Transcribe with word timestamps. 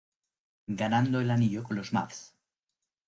Ganando 0.81 1.19
el 1.21 1.29
anillo 1.29 1.63
con 1.63 1.75
los 1.77 1.93
Mavs. 1.93 2.33